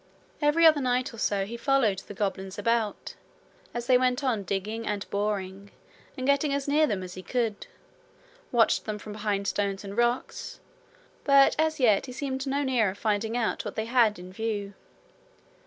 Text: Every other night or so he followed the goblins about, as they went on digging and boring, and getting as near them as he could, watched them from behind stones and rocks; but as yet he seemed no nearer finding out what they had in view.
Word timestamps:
Every 0.41 0.65
other 0.65 0.81
night 0.81 1.13
or 1.13 1.19
so 1.19 1.45
he 1.45 1.57
followed 1.57 1.99
the 1.99 2.15
goblins 2.15 2.57
about, 2.57 3.13
as 3.71 3.85
they 3.85 3.99
went 3.99 4.23
on 4.23 4.41
digging 4.41 4.87
and 4.87 5.07
boring, 5.11 5.69
and 6.17 6.25
getting 6.25 6.51
as 6.55 6.67
near 6.67 6.87
them 6.87 7.03
as 7.03 7.13
he 7.13 7.21
could, 7.21 7.67
watched 8.51 8.85
them 8.85 8.97
from 8.97 9.13
behind 9.13 9.47
stones 9.47 9.83
and 9.83 9.95
rocks; 9.95 10.59
but 11.23 11.55
as 11.59 11.79
yet 11.79 12.07
he 12.07 12.13
seemed 12.13 12.47
no 12.47 12.63
nearer 12.63 12.95
finding 12.95 13.37
out 13.37 13.63
what 13.63 13.75
they 13.75 13.85
had 13.85 14.17
in 14.17 14.33
view. 14.33 14.73